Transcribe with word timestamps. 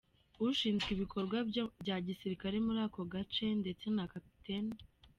ushinzwe 0.45 0.89
ibikorwa 0.95 1.37
bya 1.81 1.97
gisirikare 2.05 2.55
muri 2.65 2.79
ako 2.87 3.01
gace 3.13 3.45
ndetse 3.61 3.85
na 3.95 4.03
Cpt. 4.11 4.45